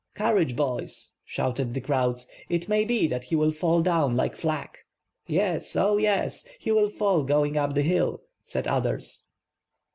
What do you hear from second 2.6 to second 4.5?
may be that he will fall down like